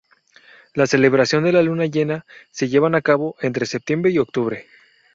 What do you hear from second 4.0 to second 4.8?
y octubre.